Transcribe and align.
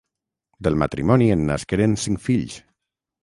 Del 0.67 0.77
matrimoni 0.83 1.27
en 1.35 1.45
nasqueren 1.51 1.95
cinc 2.05 2.23
fills. 2.29 2.57